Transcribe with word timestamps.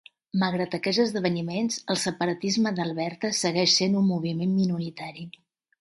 Malgrat 0.43 0.71
aquests 0.77 1.01
esdeveniments, 1.03 1.77
el 1.95 2.01
separatisme 2.05 2.73
d'Alberta 2.81 3.33
segueix 3.43 3.79
sent 3.83 4.03
un 4.05 4.11
moviment 4.15 4.61
minoritari. 4.65 5.33